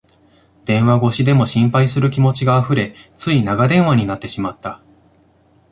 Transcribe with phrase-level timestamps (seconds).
[0.65, 4.81] 電話越しでも心配する気持ちがあふれ、つい長電話になってしまった